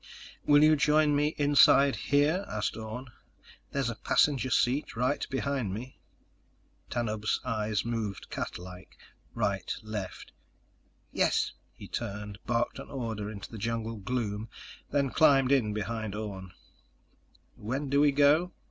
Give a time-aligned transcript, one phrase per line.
[0.47, 3.11] "Will you join me inside here?" asked Orne.
[3.71, 5.99] "There's a passenger seat right behind me."
[6.89, 8.97] Tanub's eyes moved catlike:
[9.35, 10.31] right, left.
[11.11, 14.49] "Yes." He turned, barked an order into the jungle gloom,
[14.89, 16.51] then climbed in behind Orne.
[17.55, 18.53] "When do we go?"